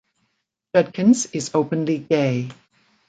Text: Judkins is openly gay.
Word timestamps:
Judkins 0.73 1.27
is 1.27 1.51
openly 1.53 1.99
gay. 1.99 2.49